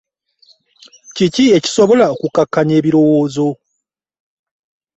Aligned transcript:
Kiki 1.15 1.43
ekisobola 1.57 2.05
okukukakanya 2.13 2.73
ebirowoozo? 2.79 3.49